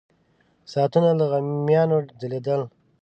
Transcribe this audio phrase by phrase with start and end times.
[0.71, 2.61] ساعتونه له غمیانو ځلېدل.